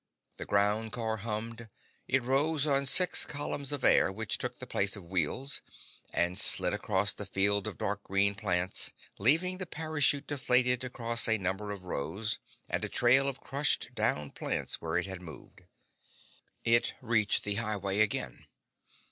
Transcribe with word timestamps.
The 0.37 0.47
ground 0.47 0.93
car 0.93 1.17
hummed. 1.17 1.69
It 2.07 2.23
rose 2.23 2.65
on 2.65 2.79
the 2.79 2.85
six 2.87 3.23
columns 3.23 3.71
of 3.71 3.83
air 3.83 4.11
which 4.11 4.39
took 4.39 4.57
the 4.57 4.65
place 4.65 4.95
of 4.95 5.03
wheels 5.11 5.61
and 6.11 6.35
slid 6.39 6.73
across 6.73 7.13
the 7.13 7.27
field 7.27 7.67
of 7.67 7.77
dark 7.77 8.01
green 8.01 8.33
plants, 8.33 8.93
leaving 9.19 9.59
the 9.59 9.67
parachute 9.67 10.25
deflated 10.25 10.83
across 10.83 11.27
a 11.27 11.37
number 11.37 11.69
of 11.69 11.83
rows, 11.83 12.39
and 12.67 12.83
a 12.83 12.89
trail 12.89 13.27
of 13.27 13.41
crushed 13.41 13.93
down 13.93 14.31
plants 14.31 14.81
where 14.81 14.97
it 14.97 15.05
had 15.05 15.21
moved. 15.21 15.65
It 16.65 16.95
reached 17.01 17.43
the 17.43 17.53
highway 17.61 17.99
again. 17.99 18.47